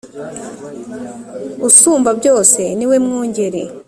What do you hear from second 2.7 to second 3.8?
niwe mwungeri.